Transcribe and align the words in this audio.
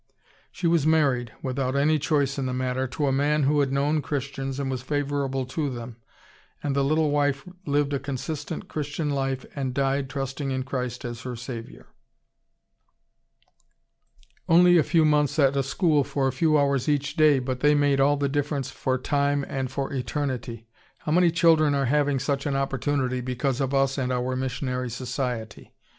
She 0.51 0.65
was 0.65 0.87
married, 0.87 1.31
without 1.43 1.75
any 1.75 1.99
choice 1.99 2.39
in 2.39 2.47
the 2.47 2.55
matter, 2.55 2.87
to 2.87 3.05
a 3.05 3.11
man 3.11 3.43
who 3.43 3.59
had 3.59 3.71
known 3.71 4.01
Christians 4.01 4.59
and 4.59 4.71
was 4.71 4.81
favorable 4.81 5.45
to 5.45 5.69
them, 5.69 5.97
and 6.63 6.75
the 6.75 6.83
little 6.83 7.11
wife 7.11 7.47
lived 7.67 7.93
a 7.93 7.99
consistent 7.99 8.67
Christian 8.67 9.11
life 9.11 9.45
and 9.55 9.75
died 9.75 10.09
trusting 10.09 10.49
in 10.49 10.63
Christ 10.63 11.05
as 11.05 11.21
her 11.21 11.35
Saviour. 11.35 11.85
Only 14.49 14.79
a 14.79 14.83
few 14.83 15.05
months 15.05 15.37
at 15.37 15.53
school 15.65 16.03
for 16.03 16.27
a 16.27 16.31
few 16.33 16.57
hours 16.57 16.87
of 16.87 16.95
each 16.95 17.15
day, 17.15 17.37
but 17.37 17.59
they 17.59 17.75
made 17.75 17.99
all 17.99 18.17
the 18.17 18.27
difference 18.27 18.71
for 18.71 18.97
time 18.97 19.45
and 19.47 19.69
for 19.69 19.93
eternity! 19.93 20.65
How 20.97 21.11
many 21.11 21.29
children 21.29 21.75
are 21.75 21.85
having 21.85 22.17
such 22.17 22.47
an 22.47 22.55
opportunity 22.55 23.21
because 23.21 23.61
of 23.61 23.75
us 23.75 23.99
and 23.99 24.11
our 24.11 24.35
missionary 24.35 24.89
society? 24.89 25.75